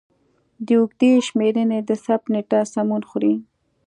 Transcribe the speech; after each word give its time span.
د 0.65 0.67
اوږدې 0.79 1.11
شمېرنې 1.27 1.79
د 1.89 1.91
ثبت 2.05 2.23
نېټه 2.33 2.59
سمون 2.73 3.01
خوري. 3.09 3.35